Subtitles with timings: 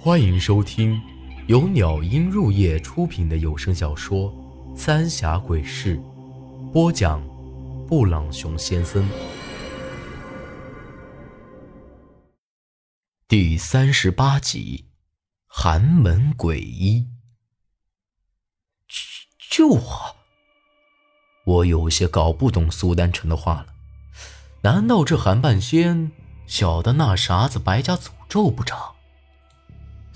[0.00, 1.02] 欢迎收听
[1.48, 4.32] 由鸟音入夜出品的有声小说
[4.76, 5.98] 《三峡鬼事》，
[6.70, 7.20] 播讲：
[7.88, 9.04] 布朗熊先生。
[13.26, 14.86] 第三十八集，
[15.48, 17.08] 寒门鬼医。
[19.50, 20.16] 救我！
[21.44, 23.66] 我有些搞不懂苏丹成的话了。
[24.62, 26.12] 难道这韩半仙
[26.46, 28.78] 晓得那啥子白家诅咒不成？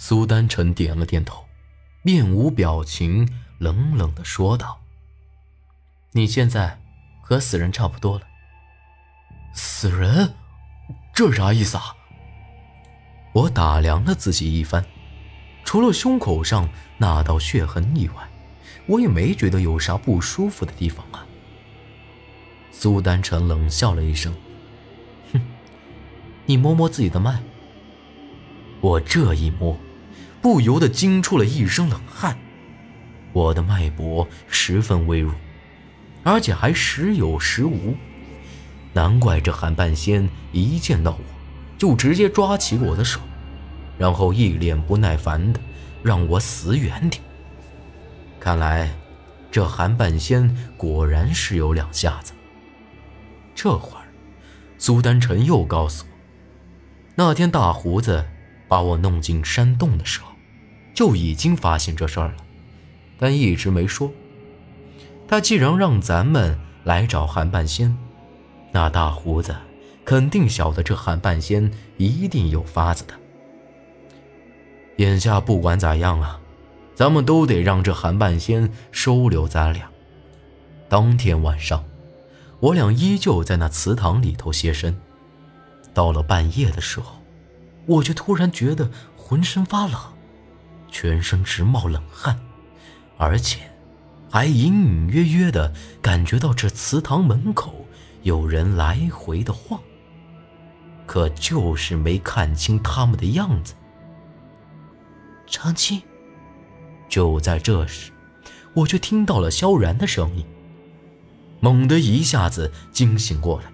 [0.05, 1.45] 苏丹成点了点头，
[2.03, 4.81] 面无表情，冷冷的说道
[6.11, 6.81] ：“你现在
[7.21, 8.27] 和死人差不多了。”
[9.55, 10.35] 死人？
[11.15, 11.95] 这啥意思啊？
[13.33, 14.85] 我打量了自己一番，
[15.63, 18.29] 除了胸口上那道血痕以外，
[18.87, 21.25] 我也没觉得有啥不舒服的地方啊。
[22.73, 24.35] 苏丹成冷笑了一声
[25.33, 25.41] ：“哼，
[26.47, 27.41] 你摸摸自己的脉。”
[28.83, 29.79] 我这一摸。
[30.43, 32.37] 不由得惊出了一身冷汗，
[33.33, 35.33] 我的脉搏十分微弱，
[36.25, 37.95] 而且还时有时无，
[38.93, 41.25] 难怪这韩半仙一见到我
[41.79, 43.21] 就直接抓起我的手，
[43.97, 45.61] 然后一脸不耐烦的
[46.03, 47.23] 让我死远点。
[48.41, 48.91] 看来
[49.49, 52.33] 这韩半仙果然是有两下子。
[53.55, 54.07] 这会儿，
[54.77, 56.19] 苏丹成又告诉我，
[57.15, 58.25] 那天大胡子
[58.67, 60.32] 把我弄进山洞的时候。
[60.95, 62.37] 就已经发现这事儿了，
[63.19, 64.11] 但一直没说。
[65.27, 67.97] 他既然让咱们来找韩半仙，
[68.71, 69.57] 那大胡子
[70.05, 73.15] 肯定晓得这韩半仙一定有法子的。
[74.97, 76.39] 眼下不管咋样啊，
[76.95, 79.89] 咱们都得让这韩半仙收留咱俩。
[80.89, 81.83] 当天晚上，
[82.61, 84.95] 我俩依旧在那祠堂里头歇身。
[85.95, 87.17] 到了半夜的时候，
[87.87, 89.99] 我却突然觉得浑身发冷。
[90.93, 92.39] 全身直冒冷汗，
[93.17, 93.59] 而且
[94.31, 97.87] 还隐隐约约的感觉到这祠堂门口
[98.23, 99.81] 有人来回的晃，
[101.07, 103.75] 可就是没看清他们的样子。
[105.47, 106.01] 长青，
[107.09, 108.13] 就在这时，
[108.75, 110.47] 我却听到了萧然的声音，
[111.61, 113.73] 猛地一下子惊醒过来，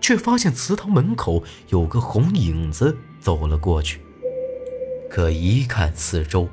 [0.00, 4.00] 却发现祠堂门口有个红影子走了过去。
[5.14, 6.48] 可一看四周，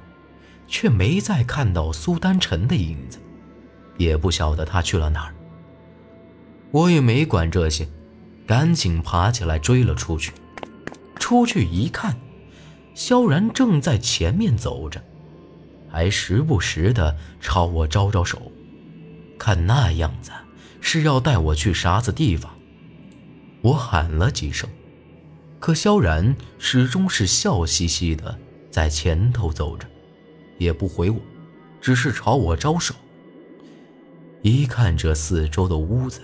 [0.67, 3.17] 却没再看到苏丹晨的影子，
[3.97, 5.33] 也不晓得他去了哪儿。
[6.71, 7.87] 我也没管这些，
[8.45, 10.33] 赶紧爬起来追了出去。
[11.15, 12.19] 出去一看，
[12.93, 15.01] 萧然正在前面走着，
[15.89, 18.51] 还时不时的朝我招招手，
[19.37, 20.31] 看那样子
[20.81, 22.53] 是要带我去啥子地方。
[23.61, 24.69] 我喊了几声，
[25.61, 28.37] 可萧然始终是笑嘻嘻的。
[28.69, 29.87] 在前头走着，
[30.57, 31.19] 也不回我，
[31.81, 32.93] 只是朝我招手。
[34.41, 36.21] 一看这四周的屋子，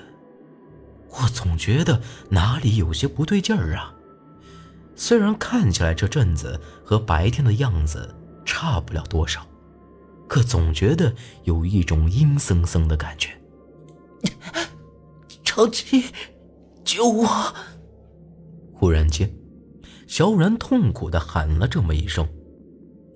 [1.09, 3.93] 我总觉得哪里有些不对劲儿啊。
[4.95, 9.45] 虽然看起来这阵子和白天的样子差不了多少，
[10.27, 11.13] 可总觉得
[11.43, 13.31] 有一种阴森森的感觉。
[15.43, 16.05] 长七，
[16.83, 17.53] 救我！
[18.73, 19.33] 忽然间。
[20.15, 22.25] 萧然痛苦地喊了这么一声，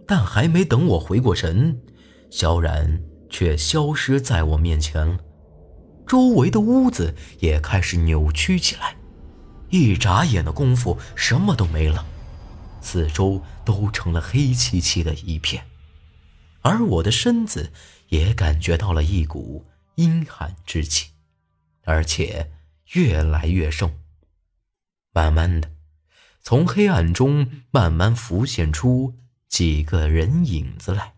[0.05, 1.81] 但还没等我回过神，
[2.29, 5.17] 萧然却消失在我面前了。
[6.05, 8.97] 周围的屋子也开始扭曲起来，
[9.69, 12.05] 一眨眼的功夫，什么都没了，
[12.81, 15.63] 四周都成了黑漆漆的一片，
[16.59, 17.71] 而我的身子
[18.09, 19.65] 也感觉到了一股
[19.95, 21.11] 阴寒之气，
[21.85, 22.51] 而且
[22.91, 23.89] 越来越盛，
[25.13, 25.78] 慢慢的。
[26.49, 31.13] 从黑暗中慢慢浮现出几个人影子来，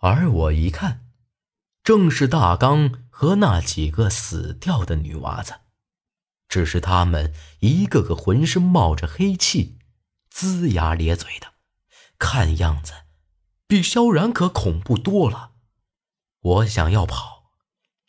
[0.00, 1.06] 而我一看，
[1.82, 5.60] 正是大刚和那几个死掉的女娃子，
[6.50, 9.78] 只是他们一个个浑身冒着黑气，
[10.30, 11.54] 龇牙咧嘴的，
[12.18, 12.92] 看样子
[13.66, 15.52] 比萧然可恐怖多了。
[16.40, 17.54] 我想要跑，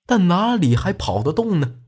[0.05, 1.83] 但哪里还跑得动呢？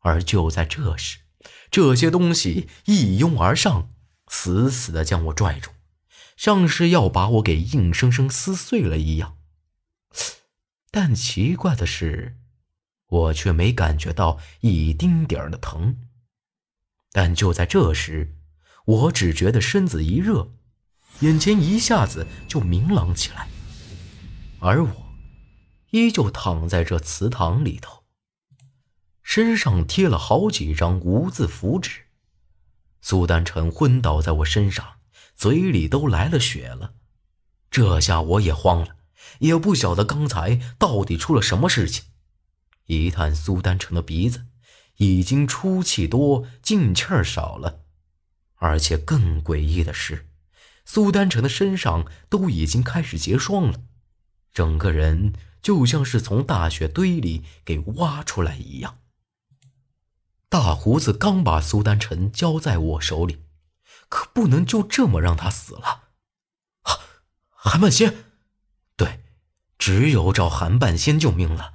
[0.00, 1.20] 而就在这时。
[1.70, 3.90] 这些东西一拥而上，
[4.28, 5.70] 死死的将我拽住，
[6.36, 9.36] 像是要把我给硬生生撕碎了一样。
[10.90, 12.36] 但奇怪的是，
[13.08, 15.98] 我却没感觉到一丁点儿的疼。
[17.12, 18.34] 但就在这时，
[18.84, 20.50] 我只觉得身子一热，
[21.20, 23.48] 眼前一下子就明朗起来，
[24.60, 24.90] 而我
[25.90, 27.97] 依旧躺在这祠堂里头。
[29.28, 32.06] 身上贴了好几张无字符纸，
[33.02, 34.94] 苏丹成昏倒在我身上，
[35.34, 36.94] 嘴里都来了血了。
[37.70, 38.96] 这下我也慌了，
[39.40, 42.04] 也不晓得刚才到底出了什么事情。
[42.86, 44.46] 一探苏丹成的鼻子，
[44.96, 47.80] 已经出气多，进气儿少了，
[48.54, 50.30] 而且更诡异的是，
[50.86, 53.82] 苏丹成的身上都已经开始结霜了，
[54.54, 59.00] 整个人就像是从大雪堆里给挖出来一样。
[60.50, 63.42] 大胡子刚把苏丹臣交在我手里，
[64.08, 66.04] 可不能就这么让他死了。
[66.82, 67.00] 啊，
[67.48, 68.24] 韩半仙，
[68.96, 69.20] 对，
[69.78, 71.72] 只有找韩半仙救命了。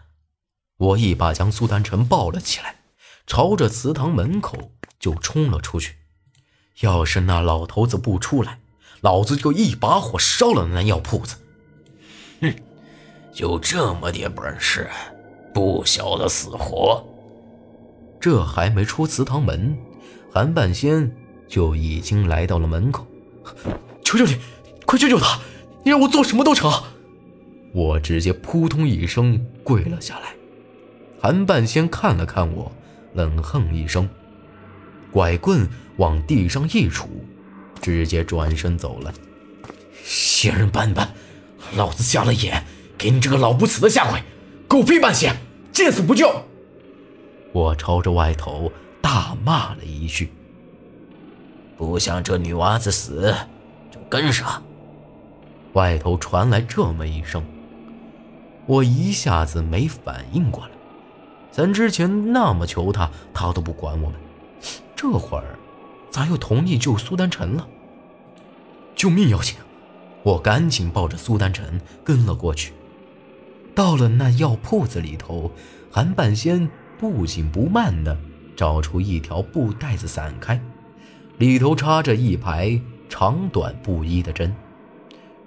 [0.78, 2.78] 我一把将苏丹臣抱了起来，
[3.28, 5.98] 朝着祠堂门口就冲了出去。
[6.82, 8.60] 要是那老头子不出来，
[9.02, 11.38] 老子就一把火烧了那药铺子。
[12.42, 12.56] 哼，
[13.32, 14.90] 就这么点本事，
[15.54, 17.06] 不晓得死活。
[18.24, 19.78] 这还没出祠堂门，
[20.32, 21.14] 韩半仙
[21.46, 23.06] 就已经来到了门口。
[24.02, 24.38] 求求你，
[24.86, 25.42] 快救救他！
[25.84, 26.72] 你让我做什么都成。
[27.74, 30.30] 我直接扑通一声跪了下来。
[31.20, 32.72] 韩半仙看了看我，
[33.14, 34.08] 冷哼一声，
[35.12, 35.68] 拐棍
[35.98, 37.08] 往地上一杵，
[37.82, 39.14] 直接转身走了。
[40.02, 41.14] 仙人板板，
[41.76, 42.64] 老子瞎了眼，
[42.98, 44.24] 给你这个老不死的下跪！
[44.66, 45.36] 狗屁半仙，
[45.74, 46.34] 见死不救！
[47.54, 50.30] 我朝着外头大骂了一句
[51.78, 53.34] ：“不想这女娃子死，
[53.90, 54.62] 就跟上。”
[55.74, 57.44] 外头传来这么一声，
[58.66, 60.72] 我一下子没反应过来。
[61.52, 64.20] 咱之前那么求他，他都不管我们，
[64.96, 65.58] 这会儿
[66.10, 67.68] 咋又同意救苏丹臣了？
[68.96, 69.56] 救命要紧！
[70.24, 72.74] 我赶紧抱着苏丹臣跟了过去。
[73.76, 75.52] 到了那药铺子里头，
[75.92, 76.70] 韩半仙
[77.12, 78.18] 不紧不慢地
[78.56, 80.58] 找出一条布袋子，散开，
[81.38, 82.80] 里头插着一排
[83.10, 84.56] 长短不一的针，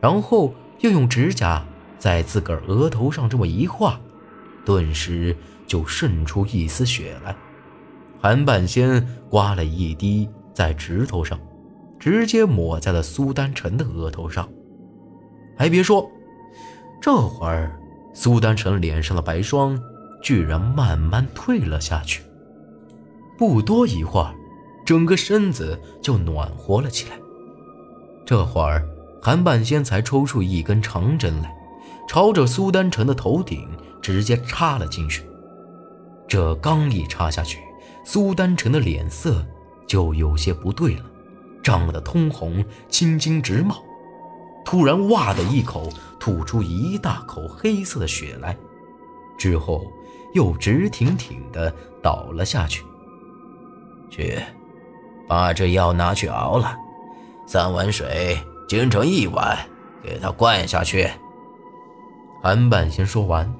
[0.00, 1.64] 然后又用指甲
[1.99, 3.99] 在自个儿额头上这么一画，
[4.64, 5.35] 顿时。
[5.67, 7.35] 就渗出一丝血来，
[8.20, 11.37] 韩半仙刮了一滴在指头上，
[11.99, 14.49] 直接抹在了苏丹臣的额头上。
[15.58, 16.08] 还别说，
[17.03, 17.76] 这会儿
[18.14, 19.76] 苏丹臣脸上的白霜
[20.26, 22.20] 居然慢慢退了下去。
[23.38, 24.34] 不多一会儿，
[24.84, 27.17] 整个身子就暖和了起来。
[28.25, 28.84] 这会儿，
[29.23, 31.56] 韩半仙才抽出一根长针来，
[32.08, 33.69] 朝着苏丹臣的头顶
[34.02, 35.23] 直接插了进去。
[36.26, 37.61] 这刚一插下去，
[38.05, 39.46] 苏丹成的脸色
[39.87, 41.05] 就有些不对了，
[41.62, 43.76] 涨得通红，青筋直冒。
[44.64, 45.88] 突然，哇的一口
[46.19, 48.56] 吐出一大口黑色的血来，
[49.38, 49.87] 之后
[50.37, 51.73] 又直挺挺地
[52.03, 52.85] 倒了下去。
[54.11, 54.38] 去，
[55.27, 56.77] 把这药拿去熬了，
[57.47, 58.38] 三碗水
[58.69, 59.59] 煎成一碗，
[60.03, 61.11] 给他灌下去。
[62.43, 63.50] 韩半仙说完。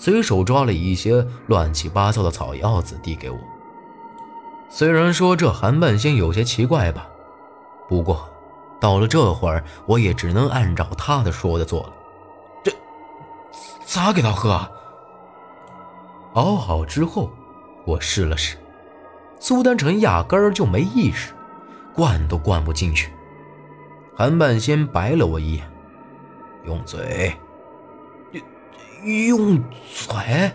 [0.00, 3.38] 随手抓了一些乱七八糟的草药子递给我。
[4.68, 7.08] 虽然说这韩半仙有些奇怪吧，
[7.88, 8.28] 不过
[8.78, 11.92] 到了这会儿，我也只能按照他的说的做了。
[12.62, 12.72] 这
[13.84, 14.70] 咋给他喝？
[16.34, 17.30] 熬好之后，
[17.84, 18.56] 我试了试，
[19.40, 21.32] 苏丹臣压根儿就没意识，
[21.94, 23.10] 灌都灌不进去。
[24.14, 25.70] 韩半仙白了我一眼，
[26.64, 27.34] 用嘴。
[29.28, 29.62] 用
[29.94, 30.52] 嘴，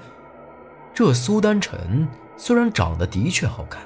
[0.93, 3.81] 这苏丹臣虽然长得的确好看，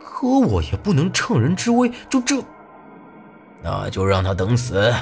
[0.00, 2.42] 可我也不能趁人之危就这。
[3.62, 4.92] 那就让他等死。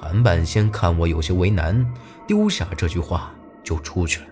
[0.00, 1.86] 韩半仙看我有些为难，
[2.26, 4.26] 丢下这句话就出去了。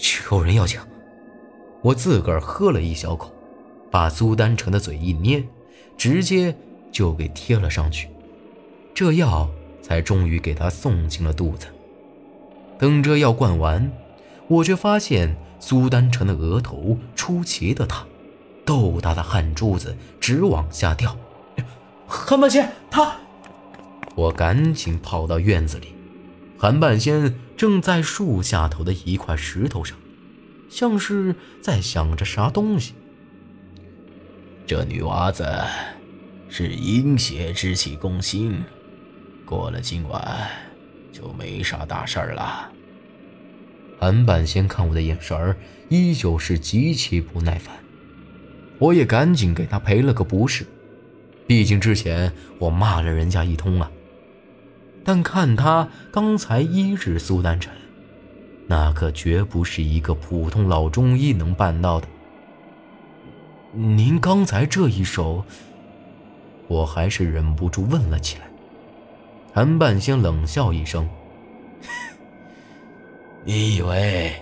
[0.00, 0.80] 求人要紧，
[1.82, 3.32] 我自个儿喝了一小口，
[3.90, 5.44] 把苏丹成的嘴一捏，
[5.96, 6.56] 直接
[6.90, 8.08] 就给贴了上去。
[8.94, 9.48] 这药。
[9.82, 11.66] 才终于给他送进了肚子。
[12.78, 13.90] 等这药灌完，
[14.46, 18.06] 我却发现苏丹成的额头出奇的烫，
[18.64, 21.16] 豆大的汗珠子直往下掉。
[22.06, 23.16] 韩半仙，他……
[24.14, 25.88] 我赶紧跑到院子里，
[26.56, 29.94] 韩半仙正在树下头的一块石头上，
[30.70, 32.94] 像是在想着啥东西。
[34.66, 35.44] 这女娃子
[36.48, 38.62] 是阴邪之气攻心。
[39.44, 40.48] 过了今晚，
[41.12, 42.72] 就没啥大事儿了。
[43.98, 45.54] 韩半仙看我的眼神儿
[45.90, 47.76] 依旧是极其不耐烦，
[48.78, 50.64] 我也赶紧给他赔了个不是，
[51.46, 53.92] 毕竟之前我骂了人家一通啊。
[55.04, 57.72] 但看他刚才医治苏丹臣，
[58.66, 62.06] 那可绝不是一个普通老中医能办到的。
[63.72, 65.44] 您刚才这一手，
[66.68, 68.44] 我还是忍不住问了起来。
[69.52, 71.08] 韩半仙冷笑一声
[73.44, 74.32] ：“你 以为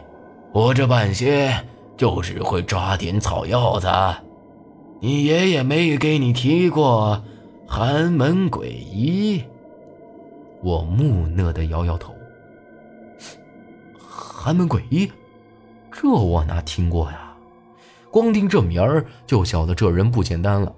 [0.53, 3.89] 我这半仙就只会抓点草药子？
[5.01, 7.23] 你爷爷没给你提过
[7.67, 9.43] 寒门鬼医？”
[10.63, 12.15] 我木讷的摇摇头。
[13.99, 15.11] 寒门鬼医，
[15.93, 17.35] 这我哪听过呀？
[18.11, 20.75] 光听这名儿就晓得这人不简单了。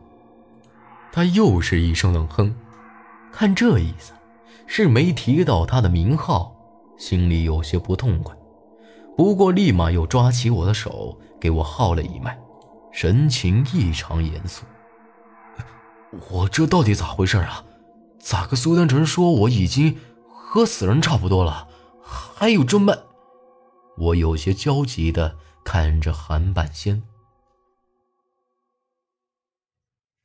[1.12, 2.52] 他又是一声冷哼，
[3.32, 4.12] 看这意思，
[4.66, 6.54] 是没提到他的名号，
[6.99, 8.34] 心里有些不痛快。
[9.16, 12.37] 不过立马又抓起我的手，给我号了一脉，
[12.90, 14.64] 神情异常严肃。
[16.30, 17.62] 我这到底咋回事啊？
[18.20, 19.98] 咋个苏丹臣说我已经
[20.28, 21.68] 和死人差不多了，
[22.02, 22.94] 还有这么……
[23.96, 27.02] 我有些焦急的看着韩半仙。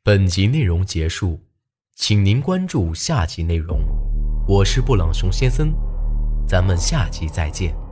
[0.03, 1.41] 本集内容结束，
[1.95, 3.79] 请您关注下集内容。
[4.47, 5.73] 我是布朗熊先生，
[6.47, 7.84] 咱们下集再见。